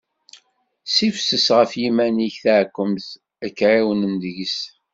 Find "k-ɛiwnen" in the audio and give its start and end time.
3.57-4.13